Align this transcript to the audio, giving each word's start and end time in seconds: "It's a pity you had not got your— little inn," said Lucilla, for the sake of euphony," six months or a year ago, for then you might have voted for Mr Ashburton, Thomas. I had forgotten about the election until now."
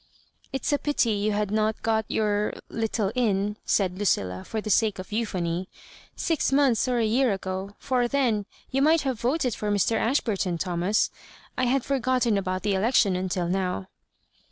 "It's 0.51 0.73
a 0.73 0.79
pity 0.79 1.11
you 1.11 1.33
had 1.33 1.51
not 1.51 1.83
got 1.83 2.05
your— 2.09 2.53
little 2.69 3.11
inn," 3.13 3.57
said 3.65 3.99
Lucilla, 3.99 4.43
for 4.43 4.59
the 4.59 4.71
sake 4.71 4.97
of 4.97 5.11
euphony," 5.11 5.69
six 6.27 6.51
months 6.51 6.87
or 6.87 6.97
a 6.97 7.05
year 7.05 7.31
ago, 7.33 7.75
for 7.77 8.07
then 8.07 8.47
you 8.71 8.81
might 8.81 9.01
have 9.01 9.19
voted 9.21 9.53
for 9.53 9.69
Mr 9.69 9.97
Ashburton, 9.99 10.57
Thomas. 10.57 11.11
I 11.55 11.65
had 11.65 11.85
forgotten 11.85 12.35
about 12.35 12.63
the 12.63 12.73
election 12.73 13.15
until 13.15 13.47
now." 13.47 13.89